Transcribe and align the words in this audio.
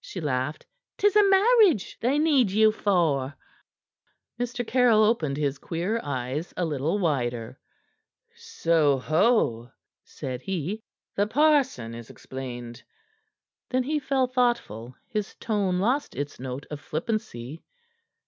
she 0.00 0.20
laughed. 0.20 0.66
"'Tis 0.98 1.14
a 1.14 1.22
marriage 1.30 1.96
they 2.00 2.18
need 2.18 2.50
you 2.50 2.72
for." 2.72 3.36
Mr. 4.36 4.66
Caryll 4.66 5.04
opened 5.04 5.36
his 5.36 5.58
queer 5.60 6.00
eyes 6.02 6.52
a 6.56 6.64
little 6.64 6.98
wider. 6.98 7.56
"Soho!" 8.34 9.70
said 10.02 10.42
he. 10.42 10.82
"The 11.14 11.28
parson 11.28 11.94
is 11.94 12.10
explained." 12.10 12.82
Then 13.68 13.84
he 13.84 14.00
fell 14.00 14.26
thoughtful, 14.26 14.96
his 15.06 15.36
tone 15.36 15.78
lost 15.78 16.16
its 16.16 16.40
note 16.40 16.66
of 16.68 16.80
flippancy. 16.80 17.62